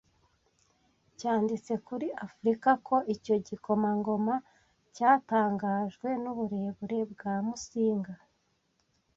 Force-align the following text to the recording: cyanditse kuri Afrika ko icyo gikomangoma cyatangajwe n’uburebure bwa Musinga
cyanditse 1.17 1.73
kuri 1.87 2.07
Afrika 2.27 2.69
ko 2.87 2.95
icyo 3.15 3.35
gikomangoma 3.47 4.35
cyatangajwe 4.95 6.07
n’uburebure 6.23 6.99
bwa 7.11 7.33
Musinga 7.47 8.13